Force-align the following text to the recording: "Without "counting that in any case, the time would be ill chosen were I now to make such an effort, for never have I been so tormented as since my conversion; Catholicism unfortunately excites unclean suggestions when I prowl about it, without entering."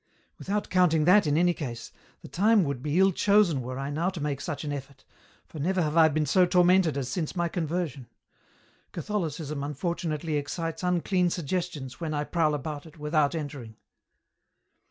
"Without 0.39 0.71
"counting 0.71 1.05
that 1.05 1.27
in 1.27 1.37
any 1.37 1.53
case, 1.53 1.91
the 2.23 2.27
time 2.27 2.63
would 2.63 2.81
be 2.81 2.97
ill 2.97 3.11
chosen 3.11 3.61
were 3.61 3.77
I 3.77 3.91
now 3.91 4.09
to 4.09 4.19
make 4.19 4.41
such 4.41 4.63
an 4.63 4.73
effort, 4.73 5.05
for 5.45 5.59
never 5.59 5.79
have 5.83 5.95
I 5.95 6.07
been 6.07 6.25
so 6.25 6.47
tormented 6.47 6.97
as 6.97 7.07
since 7.07 7.35
my 7.35 7.47
conversion; 7.47 8.07
Catholicism 8.93 9.61
unfortunately 9.63 10.37
excites 10.37 10.81
unclean 10.81 11.29
suggestions 11.29 11.99
when 11.99 12.15
I 12.15 12.23
prowl 12.23 12.55
about 12.55 12.87
it, 12.87 12.97
without 12.97 13.35
entering." 13.35 13.75